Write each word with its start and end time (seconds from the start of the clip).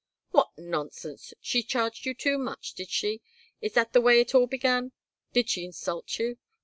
"What 0.31 0.57
nonsense! 0.57 1.31
She 1.41 1.61
charged 1.61 2.07
you 2.07 2.15
too 2.15 2.39
much, 2.39 2.73
did 2.73 2.89
she? 2.89 3.21
Is 3.61 3.73
that 3.73 3.93
the 3.93 4.01
way 4.01 4.19
it 4.19 4.33
all 4.33 4.47
began? 4.47 4.93
Did 5.31 5.47
she 5.47 5.63
insult 5.63 6.17
you? 6.17 6.39